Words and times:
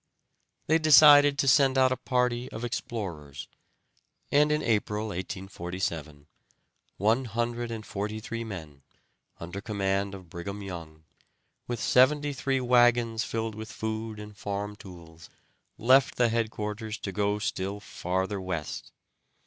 They 0.65 0.79
decided 0.79 1.37
to 1.37 1.47
send 1.47 1.77
out 1.77 1.91
a 1.91 1.95
party 1.95 2.51
of 2.51 2.65
explorers, 2.65 3.47
and 4.31 4.51
in 4.51 4.63
April, 4.63 5.09
1847, 5.09 6.25
one 6.97 7.25
hundred 7.25 7.69
and 7.69 7.85
forty 7.85 8.19
three 8.19 8.43
men, 8.43 8.81
under 9.39 9.61
command 9.61 10.15
of 10.15 10.27
Brigham 10.27 10.63
Young, 10.63 11.03
with 11.67 11.79
seventy 11.79 12.33
three 12.33 12.59
wagons 12.59 13.23
filled 13.23 13.53
with 13.53 13.71
food 13.71 14.17
and 14.19 14.35
farm 14.35 14.75
tools, 14.75 15.29
left 15.77 16.15
the 16.15 16.29
headquarters 16.29 16.97
to 16.97 17.11
go 17.11 17.37
still 17.37 17.79
farther 17.79 18.41
west. 18.41 18.91